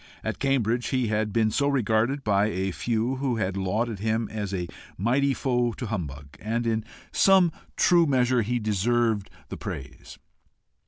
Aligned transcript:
At 0.23 0.39
Cambridge 0.39 0.87
he 0.87 1.09
had 1.09 1.31
been 1.31 1.51
so 1.51 1.67
regarded 1.67 2.23
by 2.23 2.47
a 2.47 2.71
few 2.71 3.17
who 3.17 3.35
had 3.35 3.55
lauded 3.55 3.99
him 3.99 4.27
as 4.31 4.51
a 4.51 4.67
mighty 4.97 5.31
foe 5.31 5.73
to 5.73 5.85
humbug 5.85 6.37
and 6.39 6.65
in 6.65 6.83
some 7.11 7.51
true 7.77 8.07
measure 8.07 8.41
he 8.41 8.57
deserved 8.57 9.29
the 9.49 9.57
praise. 9.57 10.17